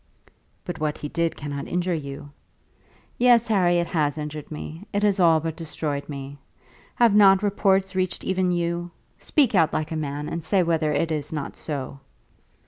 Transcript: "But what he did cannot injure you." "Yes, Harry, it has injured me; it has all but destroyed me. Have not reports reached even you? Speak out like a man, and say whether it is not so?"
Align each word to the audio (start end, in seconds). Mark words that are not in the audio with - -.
"But 0.65 0.79
what 0.79 0.97
he 0.97 1.09
did 1.09 1.35
cannot 1.37 1.67
injure 1.67 1.93
you." 1.93 2.31
"Yes, 3.19 3.45
Harry, 3.49 3.77
it 3.77 3.85
has 3.85 4.17
injured 4.17 4.49
me; 4.49 4.83
it 4.91 5.03
has 5.03 5.19
all 5.19 5.39
but 5.39 5.55
destroyed 5.55 6.09
me. 6.09 6.39
Have 6.95 7.13
not 7.13 7.43
reports 7.43 7.93
reached 7.93 8.23
even 8.23 8.51
you? 8.51 8.89
Speak 9.19 9.53
out 9.53 9.73
like 9.73 9.91
a 9.91 9.95
man, 9.95 10.27
and 10.27 10.43
say 10.43 10.63
whether 10.63 10.91
it 10.91 11.11
is 11.11 11.31
not 11.31 11.55
so?" 11.55 11.99